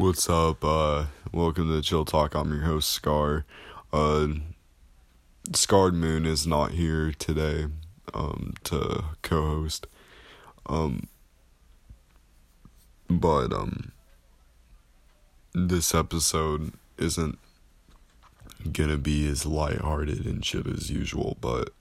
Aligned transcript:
What's 0.00 0.30
up? 0.30 0.64
Uh, 0.64 1.04
welcome 1.30 1.68
to 1.68 1.82
Chill 1.82 2.06
Talk. 2.06 2.34
I'm 2.34 2.50
your 2.50 2.62
host, 2.62 2.88
Scar. 2.88 3.44
Uh, 3.92 4.28
Scarred 5.52 5.92
Moon 5.92 6.24
is 6.24 6.46
not 6.46 6.70
here 6.70 7.12
today 7.12 7.66
um, 8.14 8.54
to 8.64 9.04
co 9.20 9.46
host. 9.46 9.86
Um, 10.64 11.06
but 13.10 13.52
um, 13.52 13.92
this 15.52 15.94
episode 15.94 16.72
isn't 16.96 17.38
gonna 18.72 18.96
be 18.96 19.28
as 19.28 19.44
lighthearted 19.44 20.24
and 20.24 20.42
shit 20.42 20.66
as 20.66 20.88
usual, 20.88 21.36
but 21.42 21.74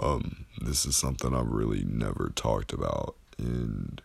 um, 0.00 0.46
this 0.60 0.86
is 0.86 0.94
something 0.96 1.34
I've 1.34 1.50
really 1.50 1.82
never 1.82 2.30
talked 2.36 2.72
about, 2.72 3.16
and 3.38 4.00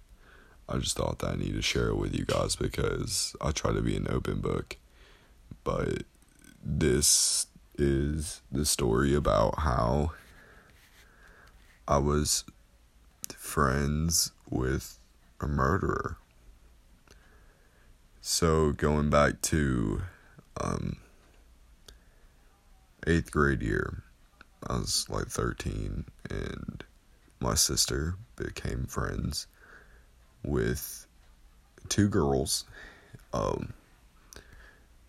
I 0.68 0.77
just 0.77 0.95
thought 0.95 1.20
that 1.20 1.32
I 1.32 1.36
need 1.36 1.54
to 1.54 1.61
share 1.61 1.89
it 1.89 1.98
with 1.98 2.16
you 2.16 2.25
guys 2.25 2.55
because 2.55 3.36
I 3.41 3.52
try 3.52 3.73
to 3.73 3.82
be 3.82 3.95
an 3.95 4.08
open 4.09 4.40
book. 4.40 4.77
But 5.63 6.04
this 6.63 7.48
is 7.77 8.41
the 8.52 8.66
story 8.66 9.13
about 9.13 9.59
how 9.59 10.13
I 11.88 11.98
was 11.98 12.45
friends 13.35 14.31
with 14.49 14.99
a 15.41 15.48
murderer. 15.48 16.18
So 18.21 18.71
going 18.71 19.09
back 19.09 19.41
to 19.41 20.04
um, 20.62 20.95
eighth 23.05 23.32
grade 23.32 23.62
year, 23.62 24.04
I 24.66 24.77
was 24.77 25.05
like 25.09 25.27
13, 25.27 26.05
and 26.30 26.84
my 27.41 27.54
sister 27.55 28.16
became 28.38 28.85
friends 28.85 29.48
with 30.43 31.05
two 31.89 32.09
girls. 32.09 32.65
Um, 33.34 33.73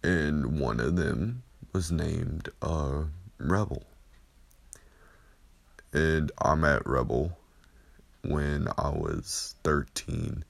and 0.03 0.61
one 0.61 0.81
of 0.81 0.97
them 0.97 1.43
was 1.73 1.91
named 1.91 2.49
uh, 2.63 3.05
Rebel. 3.39 3.83
And 5.93 6.31
I 6.41 6.55
met 6.55 6.87
Rebel 6.87 7.37
when 8.23 8.69
I 8.77 8.89
was 8.91 9.55
13, 9.65 10.45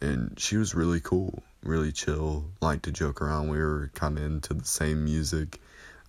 and 0.00 0.38
she 0.38 0.56
was 0.56 0.74
really 0.74 1.00
cool, 1.00 1.42
really 1.62 1.92
chill, 1.92 2.46
liked 2.60 2.84
to 2.84 2.92
joke 2.92 3.20
around. 3.20 3.48
We 3.48 3.58
were 3.58 3.90
kind 3.94 4.18
of 4.18 4.24
into 4.24 4.54
the 4.54 4.64
same 4.64 5.04
music. 5.04 5.60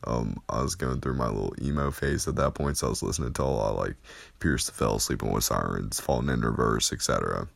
Um, 0.06 0.42
I 0.50 0.62
was 0.62 0.76
going 0.76 1.02
through 1.02 1.16
my 1.16 1.28
little 1.28 1.54
emo 1.62 1.92
phase 1.92 2.28
at 2.28 2.36
that 2.38 2.56
point, 2.56 2.78
so 2.78 2.88
I 2.88 2.90
was 2.92 3.04
listening 3.04 3.34
to 3.34 3.44
a 3.44 3.46
lot 3.46 3.78
like 3.78 3.96
Pierce 4.40 4.68
the 4.68 4.72
Veil, 4.72 5.00
Sleeping 5.00 5.32
with 5.32 5.44
Sirens, 5.44 6.00
Falling 6.00 6.30
in 6.30 6.42
Reverse, 6.42 6.94
etc 6.94 7.48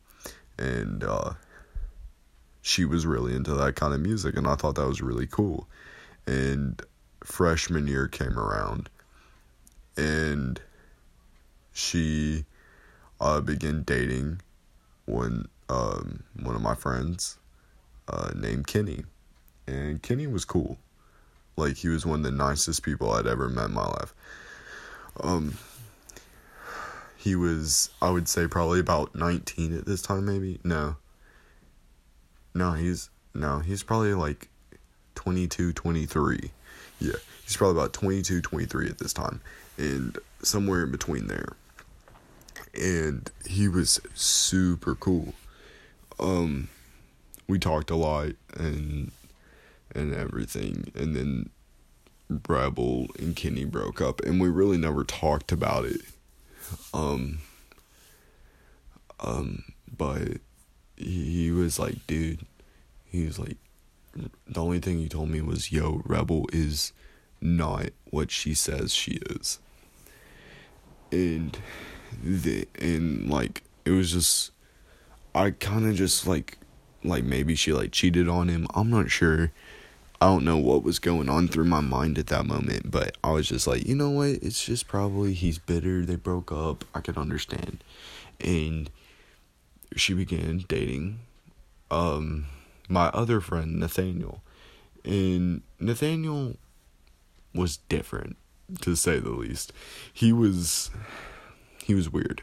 and 0.58 1.04
uh, 1.04 1.32
she 2.62 2.84
was 2.84 3.06
really 3.06 3.34
into 3.34 3.54
that 3.54 3.76
kind 3.76 3.94
of 3.94 4.00
music, 4.00 4.36
and 4.36 4.46
I 4.46 4.54
thought 4.54 4.74
that 4.76 4.88
was 4.88 5.00
really 5.00 5.26
cool. 5.26 5.68
And 6.26 6.80
freshman 7.22 7.86
year 7.86 8.08
came 8.08 8.38
around, 8.38 8.88
and 9.96 10.60
she 11.72 12.44
uh, 13.20 13.40
began 13.40 13.82
dating 13.82 14.40
one 15.04 15.48
um, 15.68 16.22
one 16.40 16.54
of 16.54 16.62
my 16.62 16.74
friends 16.74 17.38
uh, 18.08 18.30
named 18.34 18.66
Kenny, 18.66 19.04
and 19.66 20.02
Kenny 20.02 20.26
was 20.26 20.44
cool. 20.44 20.78
Like 21.56 21.76
he 21.76 21.88
was 21.88 22.04
one 22.04 22.20
of 22.20 22.24
the 22.24 22.30
nicest 22.30 22.82
people 22.82 23.12
I'd 23.12 23.26
ever 23.26 23.48
met 23.48 23.66
in 23.66 23.74
my 23.74 23.86
life. 23.86 24.14
Um, 25.20 25.56
he 27.26 27.34
was 27.34 27.90
I 28.00 28.10
would 28.10 28.28
say 28.28 28.46
probably 28.46 28.78
about 28.78 29.16
19 29.16 29.76
at 29.76 29.84
this 29.84 30.00
time 30.00 30.24
maybe. 30.26 30.60
No. 30.62 30.94
No, 32.54 32.74
he's 32.74 33.10
no, 33.34 33.58
he's 33.58 33.82
probably 33.82 34.14
like 34.14 34.48
22, 35.16 35.72
23. 35.72 36.52
Yeah, 37.00 37.14
he's 37.42 37.56
probably 37.56 37.80
about 37.80 37.92
22, 37.92 38.40
23 38.40 38.88
at 38.88 38.98
this 38.98 39.12
time 39.12 39.40
and 39.76 40.16
somewhere 40.40 40.84
in 40.84 40.92
between 40.92 41.26
there. 41.26 41.56
And 42.72 43.28
he 43.44 43.66
was 43.66 44.00
super 44.14 44.94
cool. 44.94 45.34
Um 46.20 46.68
we 47.48 47.58
talked 47.58 47.90
a 47.90 47.96
lot 47.96 48.34
and 48.54 49.10
and 49.92 50.14
everything 50.14 50.92
and 50.94 51.16
then 51.16 51.50
Rebel 52.48 53.08
and 53.18 53.34
Kenny 53.34 53.64
broke 53.64 54.00
up 54.00 54.20
and 54.20 54.40
we 54.40 54.48
really 54.48 54.78
never 54.78 55.02
talked 55.02 55.50
about 55.50 55.86
it 55.86 56.02
um, 56.94 57.38
um, 59.20 59.64
but 59.96 60.38
he 60.96 61.50
was 61.50 61.78
like, 61.78 62.06
dude, 62.06 62.46
he 63.04 63.26
was 63.26 63.38
like, 63.38 63.56
the 64.46 64.62
only 64.62 64.78
thing 64.78 64.98
he 64.98 65.08
told 65.08 65.28
me 65.28 65.40
was, 65.40 65.72
yo, 65.72 66.02
Rebel 66.04 66.46
is 66.52 66.92
not 67.40 67.90
what 68.10 68.30
she 68.30 68.54
says 68.54 68.94
she 68.94 69.18
is. 69.30 69.58
And 71.12 71.56
the 72.22 72.66
and 72.78 73.28
like 73.30 73.62
it 73.84 73.90
was 73.90 74.12
just 74.12 74.50
I 75.34 75.50
kind 75.50 75.86
of 75.86 75.94
just 75.94 76.26
like 76.26 76.58
like 77.04 77.24
maybe 77.24 77.54
she 77.54 77.72
like 77.72 77.92
cheated 77.92 78.28
on 78.28 78.48
him. 78.48 78.66
I'm 78.74 78.90
not 78.90 79.10
sure. 79.10 79.52
I 80.20 80.26
don't 80.26 80.44
know 80.44 80.56
what 80.56 80.82
was 80.82 80.98
going 80.98 81.28
on 81.28 81.46
through 81.48 81.66
my 81.66 81.80
mind 81.80 82.18
at 82.18 82.28
that 82.28 82.46
moment, 82.46 82.90
but 82.90 83.16
I 83.22 83.32
was 83.32 83.48
just 83.48 83.66
like, 83.66 83.86
you 83.86 83.94
know 83.94 84.10
what? 84.10 84.30
It's 84.30 84.64
just 84.64 84.88
probably 84.88 85.34
he's 85.34 85.58
bitter. 85.58 86.06
They 86.06 86.16
broke 86.16 86.50
up. 86.50 86.84
I 86.94 87.00
can 87.00 87.16
understand. 87.16 87.84
And 88.40 88.90
she 89.94 90.14
began 90.14 90.64
dating 90.68 91.20
um 91.90 92.46
my 92.88 93.08
other 93.08 93.40
friend 93.40 93.78
Nathaniel. 93.78 94.42
And 95.04 95.62
Nathaniel 95.78 96.56
was 97.54 97.76
different 97.88 98.36
to 98.80 98.96
say 98.96 99.18
the 99.18 99.30
least. 99.30 99.72
He 100.12 100.32
was 100.32 100.90
he 101.84 101.94
was 101.94 102.10
weird. 102.10 102.42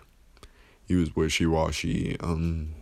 He 0.85 0.95
was 0.95 1.15
wishy-washy, 1.15 2.19
um 2.19 2.75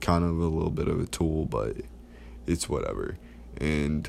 kind 0.00 0.24
of 0.24 0.30
a 0.30 0.46
little 0.46 0.70
bit 0.70 0.88
of 0.88 0.98
a 0.98 1.06
tool, 1.06 1.44
but 1.44 1.76
it's 2.48 2.68
whatever 2.68 3.16
and 3.56 4.08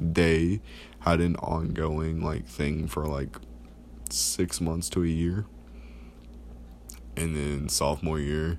they 0.00 0.60
had 1.00 1.20
an 1.20 1.36
ongoing 1.36 2.20
like 2.20 2.46
thing 2.46 2.86
for 2.86 3.06
like 3.06 3.36
six 4.10 4.60
months 4.60 4.88
to 4.90 5.02
a 5.02 5.08
year. 5.08 5.46
And 7.16 7.34
then 7.34 7.68
sophomore 7.68 8.20
year 8.20 8.58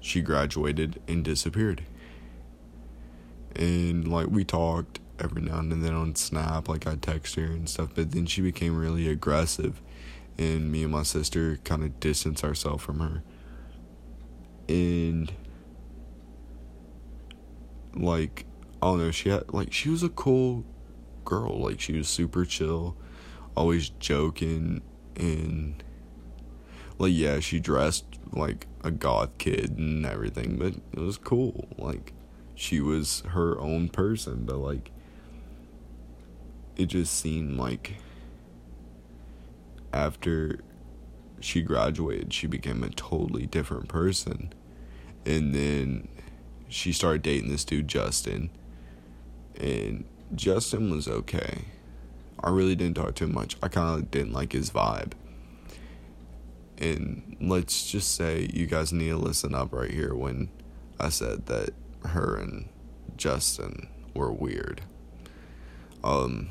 she 0.00 0.22
graduated 0.22 1.00
and 1.06 1.24
disappeared. 1.24 1.84
And 3.54 4.08
like 4.08 4.28
we 4.28 4.44
talked 4.44 5.00
every 5.18 5.42
now 5.42 5.58
and 5.58 5.70
then 5.70 5.92
on 5.92 6.14
snap 6.14 6.66
like 6.66 6.86
i 6.86 6.94
text 6.94 7.34
her 7.34 7.44
and 7.44 7.68
stuff 7.68 7.90
but 7.94 8.10
then 8.12 8.24
she 8.24 8.40
became 8.40 8.74
really 8.74 9.06
aggressive 9.06 9.82
and 10.40 10.72
me 10.72 10.82
and 10.82 10.92
my 10.92 11.02
sister 11.02 11.58
kind 11.64 11.84
of 11.84 12.00
distanced 12.00 12.42
ourselves 12.42 12.82
from 12.82 13.00
her. 13.00 13.22
And 14.68 15.30
like 17.94 18.46
I 18.82 18.86
don't 18.86 18.98
know, 18.98 19.10
she 19.10 19.28
had 19.28 19.52
like 19.52 19.72
she 19.72 19.88
was 19.90 20.02
a 20.02 20.08
cool 20.08 20.64
girl. 21.24 21.58
Like 21.60 21.80
she 21.80 21.92
was 21.96 22.08
super 22.08 22.44
chill, 22.44 22.96
always 23.56 23.90
joking 23.90 24.82
and 25.16 25.82
like 26.98 27.12
yeah, 27.14 27.40
she 27.40 27.60
dressed 27.60 28.06
like 28.32 28.66
a 28.82 28.90
goth 28.90 29.36
kid 29.38 29.76
and 29.76 30.06
everything, 30.06 30.56
but 30.56 30.74
it 30.92 31.00
was 31.00 31.18
cool. 31.18 31.68
Like 31.76 32.12
she 32.54 32.80
was 32.80 33.22
her 33.28 33.58
own 33.60 33.88
person, 33.88 34.44
but 34.44 34.56
like 34.56 34.90
it 36.76 36.86
just 36.86 37.12
seemed 37.18 37.58
like 37.58 37.96
after 39.92 40.60
she 41.40 41.60
graduated, 41.62 42.32
she 42.32 42.46
became 42.46 42.82
a 42.82 42.90
totally 42.90 43.46
different 43.46 43.88
person. 43.88 44.52
And 45.26 45.54
then 45.54 46.08
she 46.68 46.92
started 46.92 47.22
dating 47.22 47.50
this 47.50 47.64
dude 47.64 47.88
Justin 47.88 48.50
and 49.58 50.04
Justin 50.34 50.90
was 50.90 51.08
okay. 51.08 51.64
I 52.42 52.50
really 52.50 52.74
didn't 52.74 52.96
talk 52.96 53.14
to 53.16 53.24
him 53.24 53.34
much. 53.34 53.56
I 53.62 53.68
kind 53.68 53.98
of 53.98 54.10
didn't 54.10 54.32
like 54.32 54.52
his 54.52 54.70
vibe. 54.70 55.12
And 56.78 57.36
let's 57.40 57.90
just 57.90 58.14
say 58.14 58.48
you 58.52 58.66
guys 58.66 58.92
need 58.92 59.10
to 59.10 59.18
listen 59.18 59.54
up 59.54 59.72
right 59.72 59.90
here 59.90 60.14
when 60.14 60.48
I 60.98 61.10
said 61.10 61.46
that 61.46 61.70
her 62.06 62.36
and 62.36 62.68
Justin 63.16 63.88
were 64.14 64.32
weird. 64.32 64.80
Um, 66.02 66.48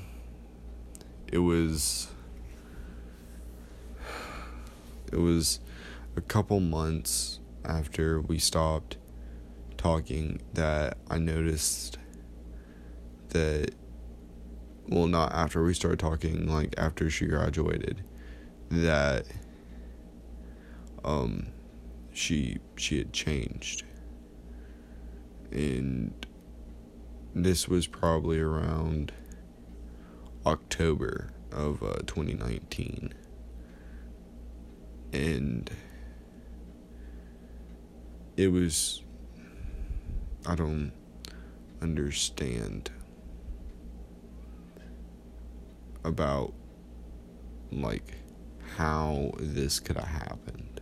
it 1.31 1.39
was 1.39 2.07
it 5.11 5.17
was 5.17 5.59
a 6.15 6.21
couple 6.21 6.59
months 6.59 7.39
after 7.65 8.21
we 8.21 8.37
stopped 8.37 8.97
talking 9.77 10.41
that 10.53 10.97
I 11.09 11.17
noticed 11.17 11.97
that 13.29 13.71
well 14.87 15.07
not 15.07 15.31
after 15.33 15.63
we 15.63 15.73
started 15.73 15.99
talking 15.99 16.47
like 16.47 16.73
after 16.77 17.09
she 17.09 17.25
graduated 17.25 18.03
that 18.69 19.25
um 21.03 21.47
she 22.11 22.57
she 22.75 22.97
had 22.97 23.13
changed 23.13 23.83
and 25.51 26.13
this 27.33 27.67
was 27.67 27.87
probably 27.87 28.39
around 28.39 29.11
October 30.45 31.31
of 31.51 31.81
uh, 31.83 31.97
2019. 32.05 33.13
And 35.11 35.69
it 38.37 38.49
was, 38.49 39.03
I 40.45 40.55
don't 40.55 40.91
understand 41.81 42.91
about 46.03 46.53
like 47.71 48.15
how 48.77 49.31
this 49.39 49.79
could 49.79 49.97
have 49.97 50.07
happened. 50.07 50.81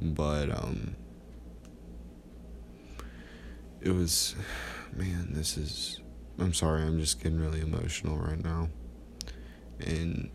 But 0.00 0.50
um 0.50 0.96
it 3.80 3.90
was 3.90 4.34
man, 4.94 5.28
this 5.32 5.56
is 5.56 6.00
I'm 6.38 6.54
sorry, 6.54 6.82
I'm 6.82 6.98
just 6.98 7.22
getting 7.22 7.40
really 7.40 7.60
emotional 7.60 8.18
right 8.18 8.42
now. 8.42 8.68
And 9.80 10.30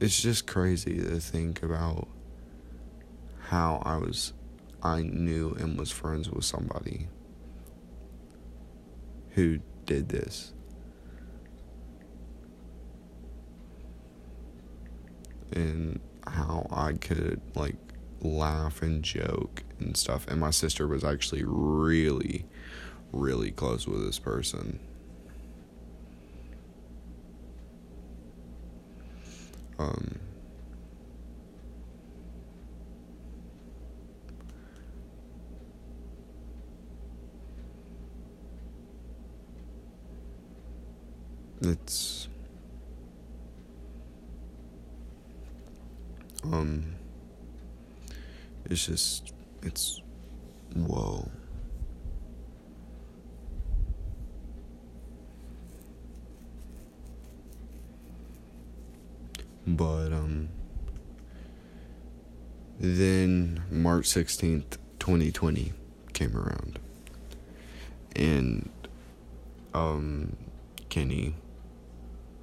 it's 0.00 0.20
just 0.20 0.46
crazy 0.46 0.98
to 0.98 1.20
think 1.20 1.62
about 1.62 2.08
how 3.48 3.82
I 3.84 3.96
was 3.96 4.32
I 4.82 5.02
knew 5.02 5.56
and 5.58 5.78
was 5.78 5.90
friends 5.90 6.30
with 6.30 6.44
somebody 6.44 7.08
who 9.30 9.58
did 9.86 10.08
this. 10.08 10.52
And 15.52 16.00
how 16.26 16.66
I 16.70 16.92
could 16.92 17.40
like 17.54 17.76
laugh 18.20 18.82
and 18.82 19.02
joke 19.02 19.62
and 19.80 19.96
stuff. 19.96 20.26
And 20.28 20.40
my 20.40 20.50
sister 20.50 20.86
was 20.86 21.04
actually 21.04 21.44
really, 21.44 22.44
really 23.12 23.50
close 23.50 23.86
with 23.86 24.04
this 24.04 24.18
person. 24.18 24.80
Um, 29.78 30.18
it's 41.60 42.27
um 46.52 46.94
it's 48.64 48.86
just 48.86 49.32
it's 49.62 50.00
whoa. 50.74 51.28
But 59.66 60.12
um 60.12 60.48
then 62.80 63.62
March 63.70 64.06
16th 64.06 64.78
2020 64.98 65.72
came 66.12 66.36
around. 66.36 66.78
And 68.16 68.70
um 69.74 70.36
Kenny 70.88 71.34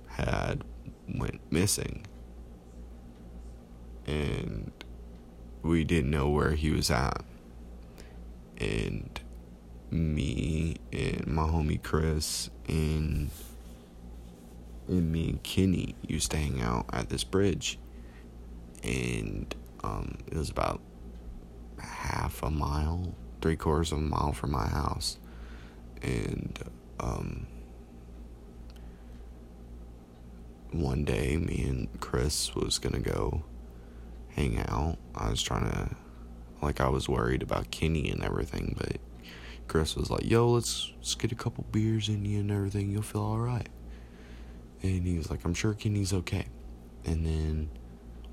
had 0.08 0.64
went 1.08 1.40
missing 1.52 2.06
and 4.06 4.72
we 5.62 5.84
didn't 5.84 6.12
know 6.12 6.30
where 6.30 6.52
he 6.52 6.72
was 6.72 6.92
at. 6.92 7.24
And 8.58 9.20
me 9.92 10.78
and 10.92 11.28
my 11.28 11.44
homie 11.44 11.82
Chris 11.82 12.50
and 12.68 13.30
and 14.88 15.12
me 15.12 15.30
and 15.30 15.44
Kenny 15.44 15.96
used 16.08 16.32
to 16.32 16.38
hang 16.38 16.62
out 16.62 16.86
at 16.94 17.10
this 17.10 17.24
bridge. 17.24 17.80
And 18.84 19.54
um, 19.84 20.20
it 20.28 20.38
was 20.38 20.50
about 20.50 20.80
half 21.80 22.44
a 22.44 22.52
mile 22.52 23.16
three 23.42 23.56
quarters 23.56 23.92
of 23.92 24.00
a 24.00 24.02
mile 24.02 24.32
from 24.32 24.52
my 24.52 24.68
house. 24.68 25.18
And 26.02 26.60
um, 27.00 27.48
one 30.72 31.04
day 31.04 31.38
me 31.38 31.64
and 31.68 32.00
Chris 32.02 32.56
was 32.56 32.80
gonna 32.80 33.00
go 33.00 33.44
hang 34.36 34.60
out. 34.60 34.98
I 35.16 35.30
was 35.30 35.42
trying 35.42 35.70
to 35.72 35.96
like 36.62 36.82
I 36.82 36.90
was 36.90 37.08
worried 37.08 37.42
about 37.42 37.72
Kenny 37.72 38.10
and 38.10 38.24
everything, 38.24 38.76
but 38.78 38.98
Chris 39.68 39.96
was 39.96 40.10
like, 40.10 40.26
"Yo, 40.26 40.50
let's, 40.50 40.92
let's 40.98 41.16
get 41.16 41.32
a 41.32 41.36
couple 41.36 41.66
beers 41.72 42.10
in 42.10 42.26
you 42.26 42.40
and 42.40 42.52
everything. 42.52 42.92
You'll 42.92 43.02
feel 43.02 43.22
all 43.22 43.40
right." 43.40 43.70
And 44.82 45.06
he 45.06 45.18
was 45.18 45.30
like, 45.30 45.46
"I'm 45.46 45.54
sure 45.54 45.74
Kenny's 45.74 46.14
okay." 46.14 46.46
And 47.06 47.26
then 47.26 47.70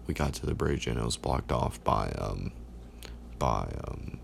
we 0.06 0.14
got 0.14 0.32
to 0.34 0.46
the 0.46 0.54
bridge 0.54 0.87
and 0.87 0.99
it 0.99 1.04
was 1.04 1.16
blocked 1.16 1.52
off 1.52 1.82
by 1.84 2.10
um 2.19 2.52
by 3.38 3.70
um 3.87 4.19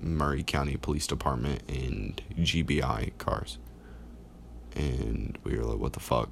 Murray 0.00 0.42
County 0.42 0.76
Police 0.76 1.06
Department 1.06 1.62
and 1.68 2.20
GBI 2.38 3.16
cars. 3.18 3.58
And 4.74 5.38
we 5.42 5.56
were 5.56 5.64
like, 5.64 5.78
"What 5.78 5.92
the 5.94 6.00
fuck?" 6.00 6.30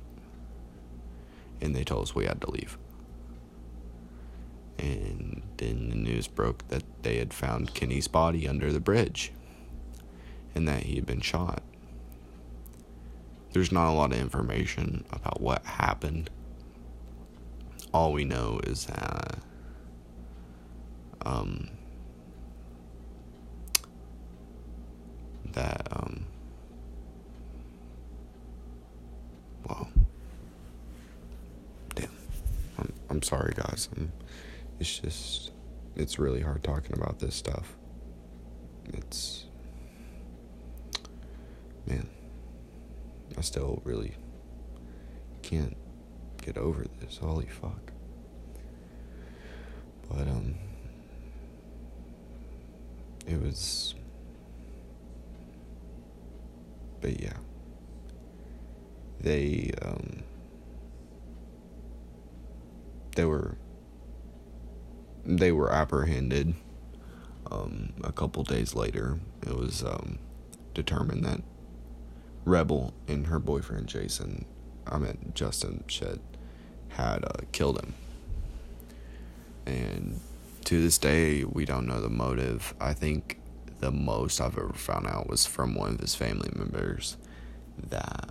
and 1.61 1.75
they 1.75 1.85
told 1.85 2.03
us 2.03 2.15
we 2.15 2.27
had 2.27 2.41
to 2.43 2.51
leave. 2.51 2.79
And 4.79 5.43
then 5.57 5.89
the 5.89 5.97
news 5.97 6.27
broke 6.27 6.67
that 6.69 6.83
they 7.03 7.19
had 7.19 7.33
found 7.33 7.75
Kenny's 7.75 8.09
body 8.09 8.49
under 8.49 8.73
the 8.73 8.81
bridge 8.81 9.33
and 10.55 10.67
that 10.69 10.85
he 10.85 10.97
had 10.97 11.07
been 11.07 11.21
shot. 11.21 11.63
There's 13.53 13.71
not 13.73 13.89
a 13.89 13.95
lot 13.95 14.13
of 14.13 14.19
information 14.19 15.05
about 15.13 15.41
what 15.41 15.65
happened. 15.65 16.29
All 17.93 18.13
we 18.13 18.25
know 18.25 18.61
is 18.65 18.87
that 18.87 19.39
um, 21.23 21.69
that 25.53 25.87
um, 25.93 26.27
well 29.69 29.89
Damn. 31.95 32.09
I'm 32.79 32.93
I'm 33.11 33.23
sorry, 33.23 33.53
guys. 33.57 33.89
I'm, 33.97 34.13
it's 34.79 34.99
just, 34.99 35.53
it's 35.97 36.19
really 36.19 36.41
hard 36.41 36.63
talking 36.63 36.97
about 36.97 37.19
this 37.19 37.35
stuff. 37.35 37.77
It's, 38.93 39.47
man, 41.87 42.09
I 43.37 43.41
still 43.41 43.81
really 43.85 44.15
can't 45.43 45.77
get 46.43 46.59
over 46.59 46.85
this. 47.01 47.19
Holy 47.19 47.47
fuck. 47.47 47.93
But, 50.09 50.29
um, 50.29 50.57
it 53.27 53.41
was, 53.41 53.95
but 57.01 57.19
yeah, 57.21 57.37
they, 59.21 59.71
um, 59.81 60.23
they 63.17 63.25
were 63.25 63.54
they 65.39 65.53
were 65.53 65.73
apprehended 65.73 66.55
um, 67.51 67.93
a 68.03 68.13
couple 68.13 68.43
days 68.43 68.75
later. 68.75 69.19
It 69.43 69.57
was 69.57 69.83
um, 69.83 70.19
determined 70.73 71.25
that 71.25 71.43
Rebel 72.45 72.95
and 73.09 73.27
her 73.27 73.39
boyfriend 73.39 73.87
Jason, 73.87 74.45
I 74.87 74.99
mean 74.99 75.33
Justin 75.35 75.85
Shed, 75.87 76.21
had 76.89 77.25
uh, 77.25 77.45
killed 77.53 77.81
him. 77.81 77.95
And 79.67 80.21
to 80.65 80.81
this 80.81 80.99
day, 80.99 81.45
we 81.45 81.65
don't 81.65 81.87
know 81.87 82.01
the 82.01 82.11
motive. 82.11 82.75
I 82.81 82.93
think 82.93 83.41
the 83.81 83.91
most 83.91 84.41
I've 84.41 84.59
ever 84.59 84.73
found 84.73 85.07
out 85.07 85.29
was 85.29 85.47
from 85.47 85.75
one 85.75 85.95
of 85.95 86.01
his 86.01 86.15
family 86.15 86.51
members 86.55 87.17
that 87.89 88.31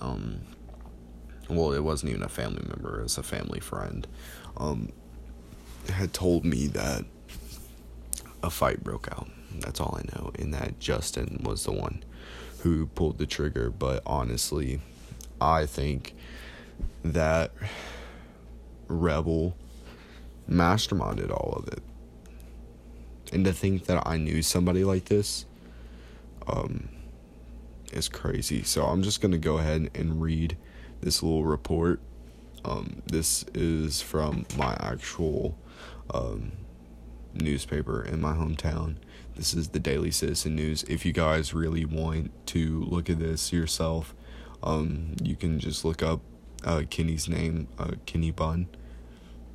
um, 0.00 0.40
well, 1.48 1.72
it 1.72 1.82
wasn't 1.82 2.10
even 2.10 2.22
a 2.22 2.28
family 2.28 2.64
member, 2.66 3.00
it 3.00 3.02
was 3.04 3.18
a 3.18 3.22
family 3.22 3.60
friend, 3.60 4.06
um, 4.56 4.90
had 5.90 6.12
told 6.12 6.44
me 6.44 6.66
that 6.68 7.04
a 8.42 8.50
fight 8.50 8.82
broke 8.82 9.08
out. 9.12 9.28
That's 9.60 9.80
all 9.80 9.98
I 9.98 10.16
know. 10.16 10.32
And 10.38 10.52
that 10.54 10.78
Justin 10.78 11.40
was 11.42 11.64
the 11.64 11.72
one 11.72 12.04
who 12.60 12.86
pulled 12.86 13.18
the 13.18 13.26
trigger. 13.26 13.70
But 13.70 14.02
honestly, 14.06 14.80
I 15.40 15.66
think 15.66 16.14
that 17.04 17.52
Rebel 18.88 19.56
masterminded 20.48 21.30
all 21.30 21.54
of 21.56 21.68
it. 21.68 21.82
And 23.32 23.44
to 23.44 23.52
think 23.52 23.86
that 23.86 24.06
I 24.06 24.16
knew 24.18 24.42
somebody 24.42 24.84
like 24.84 25.06
this 25.06 25.46
um, 26.46 26.88
is 27.92 28.08
crazy. 28.08 28.62
So 28.62 28.84
I'm 28.84 29.02
just 29.02 29.20
going 29.20 29.32
to 29.32 29.38
go 29.38 29.58
ahead 29.58 29.90
and 29.94 30.22
read 30.22 30.56
this 31.00 31.22
little 31.22 31.44
report. 31.44 32.00
Um, 32.64 33.02
this 33.06 33.44
is 33.54 34.00
from 34.00 34.46
my 34.56 34.76
actual 34.80 35.56
um, 36.10 36.52
newspaper 37.34 38.02
in 38.02 38.20
my 38.20 38.32
hometown, 38.32 38.96
this 39.36 39.52
is 39.52 39.68
the 39.68 39.78
Daily 39.78 40.10
Citizen 40.10 40.56
News. 40.56 40.82
If 40.84 41.04
you 41.04 41.12
guys 41.12 41.52
really 41.52 41.84
want 41.84 42.30
to 42.46 42.82
look 42.84 43.10
at 43.10 43.18
this 43.18 43.52
yourself, 43.52 44.14
um, 44.62 45.14
you 45.22 45.36
can 45.36 45.58
just 45.60 45.84
look 45.84 46.02
up 46.02 46.20
uh, 46.64 46.82
Kenny's 46.88 47.28
name, 47.28 47.68
uh, 47.78 47.92
Kenny 48.06 48.30
Bunn. 48.30 48.68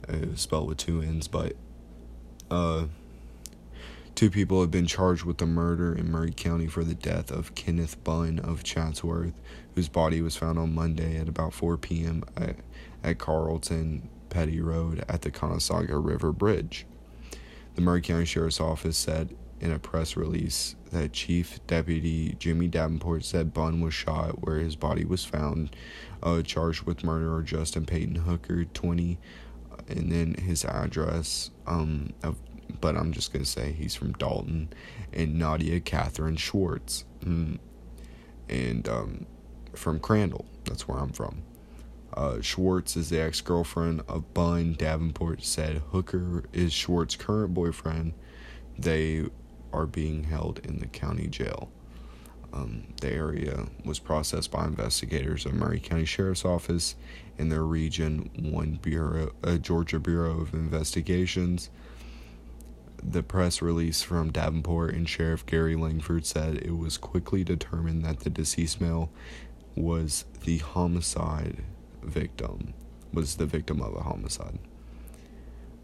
It 0.07 0.29
was 0.31 0.41
spelled 0.41 0.67
with 0.67 0.77
two 0.77 1.01
N's, 1.01 1.27
but 1.27 1.53
uh, 2.49 2.85
two 4.13 4.29
people 4.29 4.61
have 4.61 4.71
been 4.71 4.87
charged 4.87 5.23
with 5.23 5.37
the 5.39 5.45
murder 5.45 5.93
in 5.95 6.11
Murray 6.11 6.31
County 6.31 6.67
for 6.67 6.83
the 6.83 6.93
death 6.93 7.31
of 7.31 7.55
Kenneth 7.55 8.03
Bunn 8.03 8.39
of 8.39 8.63
Chatsworth, 8.63 9.33
whose 9.75 9.89
body 9.89 10.21
was 10.21 10.35
found 10.35 10.59
on 10.59 10.75
Monday 10.75 11.17
at 11.17 11.27
about 11.27 11.53
4 11.53 11.77
p.m. 11.77 12.23
at, 12.37 12.57
at 13.03 13.17
Carlton 13.17 14.09
Petty 14.31 14.61
Road 14.61 15.05
at 15.07 15.21
the 15.21 15.29
Conasauga 15.29 16.03
River 16.03 16.31
Bridge. 16.31 16.87
The 17.75 17.81
Murray 17.81 18.01
County 18.01 18.25
Sheriff's 18.25 18.59
Office 18.59 18.97
said 18.97 19.35
in 19.59 19.71
a 19.71 19.77
press 19.77 20.17
release 20.17 20.75
that 20.91 21.13
Chief 21.13 21.59
Deputy 21.67 22.35
Jimmy 22.39 22.67
Davenport 22.67 23.23
said 23.23 23.53
Bunn 23.53 23.79
was 23.79 23.93
shot 23.93 24.43
where 24.43 24.57
his 24.57 24.75
body 24.75 25.05
was 25.05 25.23
found, 25.23 25.75
uh, 26.23 26.41
charged 26.41 26.83
with 26.83 27.03
murder 27.03 27.43
Justin 27.43 27.85
Peyton 27.85 28.15
Hooker, 28.15 28.65
20, 28.65 29.19
and 29.87 30.11
then 30.11 30.33
his 30.33 30.65
address, 30.65 31.51
um, 31.67 32.13
of, 32.23 32.37
but 32.79 32.95
I'm 32.95 33.11
just 33.11 33.31
going 33.31 33.45
to 33.45 33.49
say 33.49 33.71
he's 33.71 33.95
from 33.95 34.13
Dalton, 34.13 34.69
and 35.13 35.37
Nadia 35.37 35.79
Catherine 35.79 36.37
Schwartz, 36.37 37.05
mm, 37.23 37.59
and 38.49 38.89
um, 38.89 39.25
from 39.73 39.99
Crandall. 39.99 40.45
That's 40.65 40.87
where 40.87 40.97
I'm 40.97 41.11
from. 41.11 41.43
Uh, 42.13 42.41
Schwartz 42.41 42.97
is 42.97 43.09
the 43.09 43.21
ex 43.21 43.39
girlfriend 43.41 44.01
of 44.07 44.33
Bunn. 44.33 44.73
Davenport 44.73 45.43
said 45.43 45.81
Hooker 45.91 46.43
is 46.51 46.73
Schwartz's 46.73 47.15
current 47.15 47.53
boyfriend. 47.53 48.13
They 48.77 49.25
are 49.71 49.85
being 49.85 50.25
held 50.25 50.59
in 50.59 50.79
the 50.79 50.87
county 50.87 51.27
jail. 51.27 51.69
Um, 52.53 52.87
the 52.99 53.11
area 53.11 53.67
was 53.85 53.99
processed 53.99 54.51
by 54.51 54.65
investigators 54.65 55.45
of 55.45 55.53
Murray 55.53 55.79
County 55.79 56.03
Sheriff's 56.03 56.43
Office 56.43 56.95
and 57.37 57.49
their 57.49 57.63
Region 57.63 58.29
1 58.37 58.79
Bureau, 58.81 59.31
uh, 59.41 59.57
Georgia 59.57 59.99
Bureau 59.99 60.41
of 60.41 60.53
Investigations. 60.53 61.69
The 63.01 63.23
press 63.23 63.61
release 63.61 64.01
from 64.01 64.31
Davenport 64.31 64.93
and 64.93 65.07
Sheriff 65.07 65.45
Gary 65.45 65.77
Langford 65.77 66.25
said 66.25 66.57
it 66.57 66.77
was 66.77 66.97
quickly 66.97 67.45
determined 67.45 68.03
that 68.03 68.19
the 68.19 68.29
deceased 68.29 68.81
male 68.81 69.09
was 69.73 70.25
the 70.43 70.57
homicide 70.57 71.63
victim, 72.03 72.73
was 73.13 73.35
the 73.35 73.45
victim 73.45 73.81
of 73.81 73.95
a 73.95 74.03
homicide. 74.03 74.59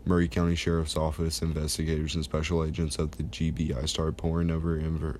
Murray 0.05 0.29
County 0.29 0.55
Sheriff's 0.55 0.95
Office 0.95 1.41
investigators 1.41 2.15
and 2.15 2.24
special 2.24 2.63
agents 2.63 2.97
of 2.97 3.12
the 3.17 3.24
GBI 3.24 3.89
started 3.89 4.15
pouring 4.17 4.50
over 4.50 4.79
inver- 4.79 5.19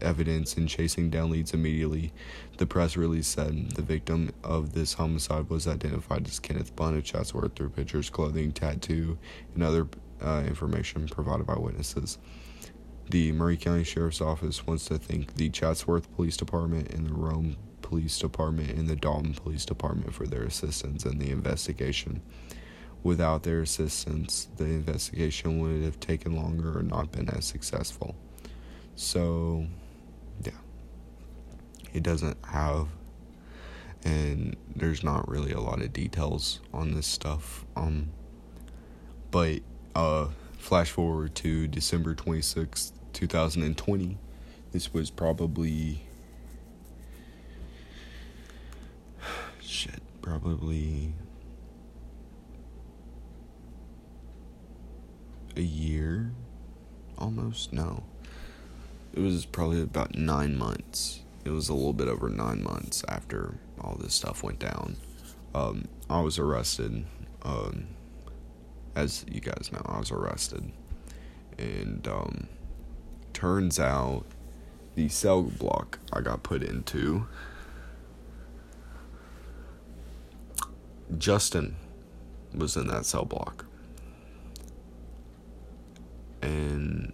evidence 0.00 0.56
and 0.56 0.68
chasing 0.68 1.10
down 1.10 1.30
leads 1.30 1.52
immediately. 1.52 2.12
The 2.56 2.66
press 2.66 2.96
release 2.96 3.26
said 3.26 3.72
the 3.72 3.82
victim 3.82 4.30
of 4.42 4.72
this 4.72 4.94
homicide 4.94 5.50
was 5.50 5.68
identified 5.68 6.26
as 6.26 6.38
Kenneth 6.38 6.74
Bunn 6.74 6.96
of 6.96 7.04
Chatsworth 7.04 7.54
through 7.54 7.70
pictures, 7.70 8.10
clothing, 8.10 8.52
tattoo, 8.52 9.18
and 9.54 9.62
other 9.62 9.88
uh, 10.22 10.42
information 10.46 11.08
provided 11.08 11.46
by 11.46 11.58
witnesses. 11.58 12.18
The 13.10 13.32
Murray 13.32 13.56
County 13.56 13.84
Sheriff's 13.84 14.20
Office 14.20 14.66
wants 14.66 14.86
to 14.86 14.98
thank 14.98 15.34
the 15.34 15.50
Chatsworth 15.50 16.14
Police 16.14 16.36
Department 16.36 16.90
and 16.90 17.06
the 17.06 17.12
Rome 17.12 17.56
Police 17.92 18.18
Department 18.18 18.70
and 18.70 18.88
the 18.88 18.96
Dalton 18.96 19.34
Police 19.34 19.66
Department 19.66 20.14
for 20.14 20.26
their 20.26 20.44
assistance 20.44 21.04
in 21.04 21.18
the 21.18 21.30
investigation. 21.30 22.22
Without 23.02 23.42
their 23.42 23.60
assistance, 23.60 24.48
the 24.56 24.64
investigation 24.64 25.60
would 25.60 25.82
have 25.82 26.00
taken 26.00 26.34
longer 26.34 26.78
or 26.78 26.82
not 26.82 27.12
been 27.12 27.28
as 27.28 27.44
successful. 27.44 28.14
So, 28.96 29.66
yeah. 30.42 30.52
It 31.92 32.02
doesn't 32.02 32.38
have, 32.46 32.88
and 34.02 34.56
there's 34.74 35.04
not 35.04 35.28
really 35.28 35.52
a 35.52 35.60
lot 35.60 35.82
of 35.82 35.92
details 35.92 36.60
on 36.72 36.94
this 36.94 37.06
stuff. 37.06 37.66
Um, 37.76 38.08
but, 39.30 39.60
uh, 39.94 40.28
flash 40.56 40.90
forward 40.90 41.34
to 41.34 41.68
December 41.68 42.14
26th, 42.14 42.92
2020. 43.12 44.16
This 44.70 44.94
was 44.94 45.10
probably. 45.10 46.06
Shit, 49.72 50.02
probably 50.20 51.14
a 55.56 55.62
year 55.62 56.30
almost? 57.16 57.72
No. 57.72 58.02
It 59.14 59.20
was 59.20 59.46
probably 59.46 59.80
about 59.80 60.14
nine 60.14 60.58
months. 60.58 61.22
It 61.46 61.50
was 61.52 61.70
a 61.70 61.74
little 61.74 61.94
bit 61.94 62.06
over 62.08 62.28
nine 62.28 62.62
months 62.62 63.02
after 63.08 63.54
all 63.80 63.96
this 63.98 64.12
stuff 64.12 64.42
went 64.42 64.58
down. 64.58 64.98
Um, 65.54 65.88
i 66.10 66.20
was 66.20 66.38
arrested 66.38 67.06
um, 67.40 67.86
as 68.94 69.24
you 69.26 69.40
guys 69.40 69.70
know 69.72 69.80
i 69.86 69.98
was 69.98 70.10
arrested. 70.10 70.70
And 71.56 72.06
um, 72.06 72.46
turns 73.32 73.80
out 73.80 74.26
the 74.96 75.08
cell 75.08 75.42
block 75.42 75.98
i 76.12 76.20
got 76.20 76.42
put 76.42 76.62
into 76.62 77.26
justin 81.18 81.76
was 82.54 82.76
in 82.76 82.86
that 82.86 83.04
cell 83.04 83.24
block 83.24 83.64
and 86.42 87.12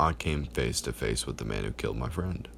I 0.00 0.14
came 0.14 0.46
face 0.46 0.80
to 0.82 0.94
face 0.94 1.26
with 1.26 1.36
the 1.36 1.44
man 1.44 1.64
who 1.64 1.72
killed 1.72 1.98
my 1.98 2.08
friend. 2.08 2.48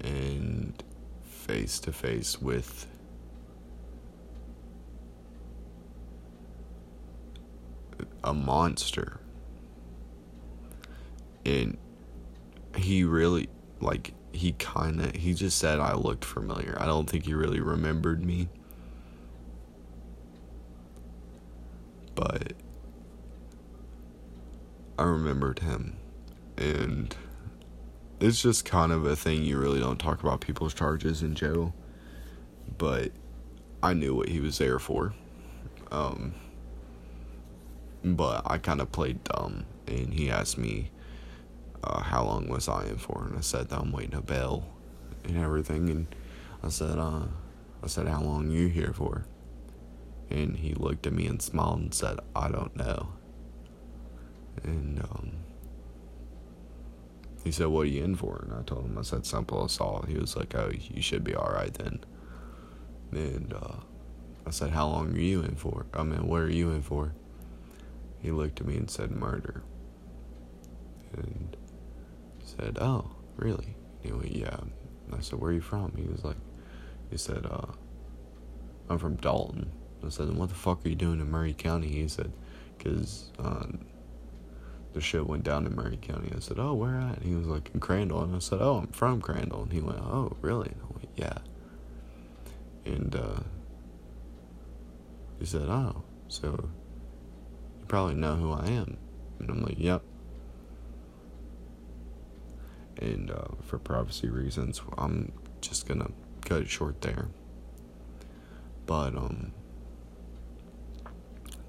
And 0.00 0.82
face 1.22 1.78
to 1.80 1.92
face 1.92 2.40
with 2.40 2.86
a 8.24 8.32
monster. 8.32 9.20
And 11.44 11.76
he 12.74 13.04
really, 13.04 13.50
like, 13.80 14.14
he 14.34 14.52
kind 14.52 15.00
of, 15.00 15.14
he 15.14 15.34
just 15.34 15.58
said 15.58 15.78
I 15.78 15.94
looked 15.94 16.24
familiar. 16.24 16.76
I 16.80 16.86
don't 16.86 17.08
think 17.08 17.26
he 17.26 17.34
really 17.34 17.60
remembered 17.60 18.24
me. 18.24 18.48
But 22.14 22.52
I 24.98 25.04
remembered 25.04 25.60
him. 25.60 25.96
And 26.56 27.14
it's 28.20 28.40
just 28.42 28.64
kind 28.64 28.92
of 28.92 29.04
a 29.04 29.16
thing 29.16 29.42
you 29.42 29.58
really 29.58 29.80
don't 29.80 29.98
talk 29.98 30.22
about 30.22 30.40
people's 30.40 30.74
charges 30.74 31.22
in 31.22 31.34
jail. 31.34 31.74
But 32.78 33.12
I 33.82 33.92
knew 33.92 34.14
what 34.14 34.28
he 34.28 34.40
was 34.40 34.58
there 34.58 34.78
for. 34.78 35.14
Um, 35.90 36.34
but 38.04 38.42
I 38.46 38.58
kind 38.58 38.80
of 38.80 38.92
played 38.92 39.22
dumb, 39.24 39.64
and 39.86 40.12
he 40.12 40.30
asked 40.30 40.58
me 40.58 40.90
uh, 41.84 42.02
how 42.02 42.24
long 42.24 42.48
was 42.48 42.68
I 42.68 42.86
in 42.86 42.96
for, 42.96 43.24
and 43.28 43.36
I 43.36 43.40
said 43.40 43.68
I'm 43.70 43.92
waiting 43.92 44.14
a 44.14 44.22
bail 44.22 44.66
and 45.24 45.36
everything, 45.36 45.88
and 45.90 46.06
I 46.62 46.68
said, 46.68 46.98
uh, 46.98 47.26
I 47.82 47.86
said, 47.86 48.08
how 48.08 48.22
long 48.22 48.50
you 48.50 48.68
here 48.68 48.92
for? 48.94 49.26
And 50.30 50.56
he 50.56 50.74
looked 50.74 51.06
at 51.06 51.12
me 51.12 51.26
and 51.26 51.40
smiled 51.40 51.78
and 51.80 51.94
said, 51.94 52.18
I 52.34 52.48
don't 52.48 52.74
know. 52.74 53.10
And 54.62 55.00
um, 55.00 55.32
he 57.44 57.52
said, 57.52 57.66
What 57.66 57.82
are 57.82 57.90
you 57.90 58.02
in 58.02 58.16
for? 58.16 58.42
And 58.42 58.54
I 58.54 58.62
told 58.62 58.86
him, 58.86 58.98
I 58.98 59.02
said, 59.02 59.26
Simple 59.26 59.64
assault. 59.64 60.08
He 60.08 60.16
was 60.16 60.36
like, 60.36 60.54
Oh, 60.54 60.70
you 60.72 61.02
should 61.02 61.22
be 61.22 61.36
alright 61.36 61.74
then. 61.74 62.00
And 63.12 63.52
uh, 63.52 63.76
I 64.46 64.50
said, 64.50 64.70
How 64.70 64.88
long 64.88 65.14
are 65.14 65.20
you 65.20 65.42
in 65.42 65.56
for? 65.56 65.86
I 65.92 66.02
mean, 66.02 66.26
what 66.26 66.40
are 66.40 66.50
you 66.50 66.70
in 66.70 66.82
for? 66.82 67.12
He 68.20 68.30
looked 68.30 68.60
at 68.60 68.66
me 68.66 68.76
and 68.76 68.90
said, 68.90 69.10
Murder. 69.10 69.62
And 71.12 71.56
said, 72.44 72.78
Oh, 72.80 73.10
really? 73.36 73.76
He 74.00 74.12
went, 74.12 74.34
Yeah. 74.34 74.58
And 75.06 75.14
I 75.14 75.20
said, 75.20 75.40
Where 75.40 75.50
are 75.50 75.54
you 75.54 75.60
from? 75.60 75.92
He 75.96 76.04
was 76.04 76.24
like, 76.24 76.36
He 77.10 77.16
said, 77.16 77.46
uh, 77.46 77.72
I'm 78.88 78.98
from 78.98 79.16
Dalton. 79.16 79.72
I 80.04 80.10
said, 80.10 80.34
What 80.36 80.50
the 80.50 80.54
fuck 80.54 80.84
are 80.84 80.88
you 80.88 80.94
doing 80.94 81.20
in 81.20 81.30
Murray 81.30 81.54
County? 81.54 81.88
He 81.88 82.08
said, 82.08 82.32
Because 82.76 83.32
uh, 83.38 83.66
the 84.94 85.00
shit 85.00 85.26
went 85.26 85.42
down 85.42 85.66
in 85.66 85.74
Murray 85.74 85.98
County. 86.00 86.32
I 86.34 86.38
said, 86.38 86.58
"Oh, 86.58 86.72
where 86.72 86.96
at?" 86.96 87.18
And 87.18 87.26
he 87.26 87.34
was 87.34 87.46
like, 87.46 87.70
"In 87.74 87.80
Crandall." 87.80 88.22
And 88.22 88.34
I 88.34 88.38
said, 88.38 88.60
"Oh, 88.62 88.76
I'm 88.78 88.86
from 88.88 89.20
Crandall." 89.20 89.64
And 89.64 89.72
he 89.72 89.80
went, 89.80 89.98
"Oh, 89.98 90.36
really?" 90.40 90.68
And 90.68 90.80
I 90.82 90.86
went, 90.94 91.08
"Yeah." 91.16 91.38
And 92.86 93.14
uh, 93.16 93.40
he 95.40 95.46
said, 95.46 95.68
"Oh, 95.68 96.04
so 96.28 96.70
you 97.80 97.86
probably 97.88 98.14
know 98.14 98.36
who 98.36 98.52
I 98.52 98.66
am." 98.66 98.96
And 99.40 99.50
I'm 99.50 99.62
like, 99.62 99.78
"Yep." 99.78 100.02
And 103.00 103.30
uh, 103.30 103.48
for 103.62 103.78
privacy 103.78 104.28
reasons, 104.28 104.80
I'm 104.96 105.32
just 105.60 105.86
gonna 105.86 106.10
cut 106.44 106.62
it 106.62 106.70
short 106.70 107.00
there. 107.00 107.28
But 108.86 109.16
um 109.16 109.52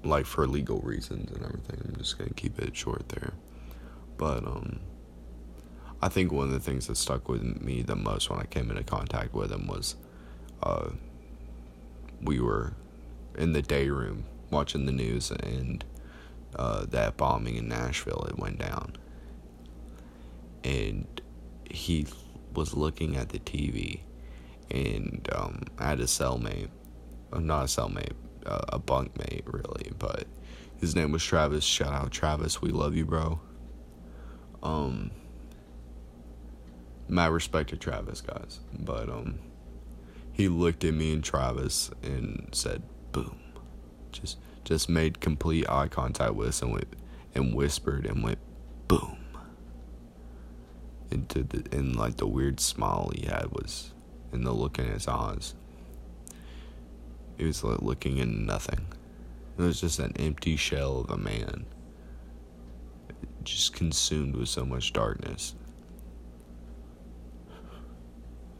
like 0.04 0.26
for 0.26 0.46
legal 0.46 0.80
reasons 0.80 1.30
and 1.32 1.44
everything. 1.44 1.80
I'm 1.84 1.96
just 1.96 2.18
gonna 2.18 2.30
keep 2.30 2.58
it 2.60 2.76
short 2.76 3.08
there. 3.08 3.32
But 4.16 4.46
um 4.46 4.80
I 6.02 6.08
think 6.08 6.30
one 6.30 6.46
of 6.46 6.52
the 6.52 6.60
things 6.60 6.86
that 6.86 6.96
stuck 6.96 7.28
with 7.28 7.42
me 7.42 7.82
the 7.82 7.96
most 7.96 8.30
when 8.30 8.38
I 8.38 8.44
came 8.44 8.70
into 8.70 8.84
contact 8.84 9.32
with 9.34 9.50
him 9.50 9.66
was 9.66 9.96
uh 10.62 10.90
we 12.20 12.40
were 12.40 12.74
in 13.36 13.52
the 13.52 13.62
day 13.62 13.88
room 13.88 14.24
watching 14.50 14.86
the 14.86 14.92
news 14.92 15.30
and 15.30 15.84
uh, 16.54 16.86
that 16.86 17.16
bombing 17.18 17.56
in 17.56 17.68
Nashville 17.68 18.26
it 18.30 18.38
went 18.38 18.58
down 18.58 18.96
and 20.66 21.20
he 21.70 22.06
was 22.54 22.74
looking 22.74 23.16
at 23.16 23.28
the 23.28 23.38
TV 23.38 24.00
and 24.70 25.28
um, 25.32 25.62
I 25.78 25.90
had 25.90 26.00
a 26.00 26.04
cellmate 26.04 26.70
uh, 27.32 27.38
not 27.38 27.62
a 27.62 27.66
cellmate 27.66 28.14
uh, 28.44 28.64
a 28.70 28.80
bunkmate 28.80 29.42
really 29.46 29.92
but 29.98 30.24
his 30.78 30.94
name 30.94 31.10
was 31.10 31.24
Travis. 31.24 31.64
Shout 31.64 31.92
out 31.92 32.10
Travis. 32.10 32.60
We 32.60 32.70
love 32.70 32.94
you 32.94 33.06
bro. 33.06 33.40
Um 34.62 35.12
my 37.08 37.26
respect 37.26 37.70
to 37.70 37.76
Travis 37.76 38.20
guys 38.20 38.58
but 38.78 39.08
um 39.08 39.38
he 40.32 40.48
looked 40.48 40.84
at 40.84 40.92
me 40.92 41.12
and 41.12 41.22
Travis 41.22 41.90
and 42.02 42.48
said 42.52 42.82
boom. 43.12 43.38
Just 44.10 44.38
just 44.64 44.88
made 44.88 45.20
complete 45.20 45.68
eye 45.70 45.86
contact 45.86 46.34
with 46.34 46.48
us 46.48 46.62
and 46.62 46.72
went 46.72 46.96
and 47.36 47.54
whispered 47.54 48.04
and 48.06 48.24
went 48.24 48.38
boom 48.88 49.25
into 51.10 51.42
the 51.42 51.64
and 51.76 51.96
like 51.96 52.16
the 52.16 52.26
weird 52.26 52.60
smile 52.60 53.10
he 53.14 53.26
had 53.26 53.50
was 53.52 53.92
in 54.32 54.44
the 54.44 54.52
look 54.52 54.78
in 54.78 54.86
his 54.86 55.08
eyes. 55.08 55.54
He 57.36 57.44
was 57.44 57.62
like 57.62 57.82
looking 57.82 58.18
in 58.18 58.46
nothing. 58.46 58.86
It 59.58 59.62
was 59.62 59.80
just 59.80 59.98
an 59.98 60.12
empty 60.16 60.56
shell 60.56 61.00
of 61.00 61.10
a 61.10 61.16
man. 61.16 61.66
Just 63.42 63.74
consumed 63.74 64.36
with 64.36 64.48
so 64.48 64.64
much 64.64 64.92
darkness. 64.92 65.54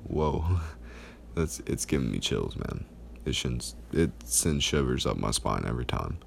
Whoa. 0.05 0.61
That's 1.35 1.61
it's 1.67 1.85
giving 1.85 2.11
me 2.11 2.19
chills 2.19 2.57
man. 2.57 2.87
It 3.25 3.35
shouldn't 3.35 3.75
it 3.93 4.11
sends 4.25 4.65
shivers 4.65 5.05
up 5.05 5.17
my 5.17 5.31
spine 5.31 5.65
every 5.67 5.85
time. 5.85 6.19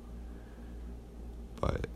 But 1.60 1.88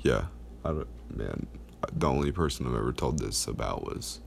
yeah 0.00 0.26
I 0.66 0.72
don't, 0.72 1.16
man 1.16 1.46
the 1.92 2.08
only 2.08 2.32
person 2.32 2.66
I've 2.66 2.74
ever 2.74 2.92
told 2.92 3.18
this 3.18 3.46
about 3.46 3.84
was 3.84 4.20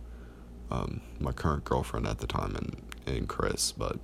um, 0.72 1.01
my 1.19 1.31
current 1.31 1.65
girlfriend 1.65 2.08
at 2.08 2.19
the 2.19 2.27
time 2.27 2.55
and 2.55 2.81
and 3.05 3.27
Chris 3.27 3.72
but 3.72 4.00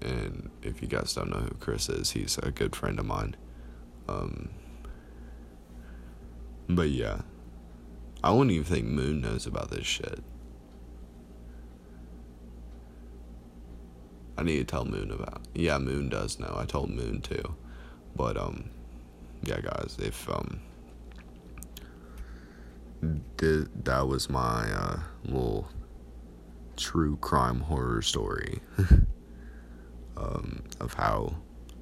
and 0.00 0.50
if 0.62 0.80
you 0.80 0.88
guys 0.88 1.12
don't 1.12 1.30
know 1.30 1.40
who 1.40 1.54
Chris 1.60 1.88
is 1.88 2.12
he's 2.12 2.38
a 2.38 2.50
good 2.50 2.74
friend 2.74 2.98
of 2.98 3.04
mine 3.04 3.36
um, 4.08 4.48
but 6.68 6.88
yeah 6.88 7.22
I 8.24 8.32
wouldn't 8.32 8.52
even 8.52 8.64
think 8.64 8.86
Moon 8.86 9.20
knows 9.20 9.46
about 9.46 9.70
this 9.70 9.86
shit 9.86 10.22
I 14.38 14.42
need 14.42 14.56
to 14.56 14.64
tell 14.64 14.86
Moon 14.86 15.10
about. 15.10 15.42
Yeah, 15.54 15.76
Moon 15.76 16.08
does 16.08 16.38
know. 16.38 16.56
I 16.56 16.64
told 16.64 16.88
Moon 16.88 17.20
too. 17.20 17.56
But 18.16 18.38
um 18.38 18.70
yeah, 19.42 19.60
guys, 19.60 19.96
if 20.00 20.28
um 20.28 20.60
did 23.36 23.84
that 23.84 24.06
was 24.06 24.28
my 24.28 24.70
uh 24.72 25.00
little 25.24 25.68
true 26.76 27.16
crime 27.16 27.60
horror 27.60 28.02
story 28.02 28.60
um 30.16 30.62
of 30.80 30.92
how 30.94 31.34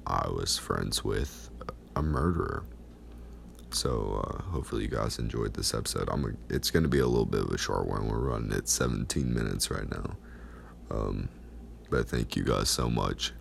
I 0.07 0.27
was 0.29 0.57
friends 0.57 1.03
with 1.03 1.49
a 1.95 2.01
murderer. 2.01 2.63
So 3.71 4.25
uh, 4.25 4.41
hopefully 4.49 4.83
you 4.83 4.87
guys 4.87 5.19
enjoyed 5.19 5.53
this 5.53 5.75
episode. 5.75 6.09
I'm 6.11 6.25
a, 6.25 6.53
it's 6.53 6.71
to 6.71 6.89
be 6.89 6.97
a 6.97 7.05
little 7.05 7.27
bit 7.27 7.41
of 7.41 7.51
a 7.51 7.57
short 7.57 7.85
one. 7.85 8.07
We're 8.07 8.17
running 8.17 8.51
at 8.53 8.67
17 8.67 9.31
minutes 9.31 9.69
right 9.69 9.89
now. 9.89 10.17
Um 10.89 11.29
but 11.89 12.07
thank 12.07 12.35
you 12.35 12.43
guys 12.43 12.69
so 12.69 12.89
much. 12.89 13.33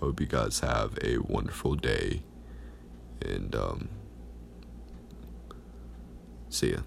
Hope 0.00 0.20
you 0.20 0.26
guys 0.26 0.60
have 0.60 0.98
a 1.02 1.18
wonderful 1.18 1.74
day. 1.74 2.22
And 3.24 3.54
um, 3.54 3.88
see 6.48 6.72
ya. 6.72 6.80